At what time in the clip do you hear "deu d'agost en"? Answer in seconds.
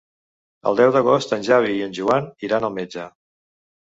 0.79-1.45